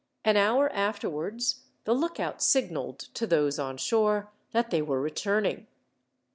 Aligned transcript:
An 0.25 0.35
hour 0.35 0.67
afterwards, 0.73 1.65
the 1.83 1.93
lookout 1.93 2.41
signalled 2.41 2.97
to 3.13 3.27
those 3.27 3.59
on 3.59 3.77
shore 3.77 4.31
that 4.51 4.71
they 4.71 4.81
were 4.81 4.99
returning. 4.99 5.67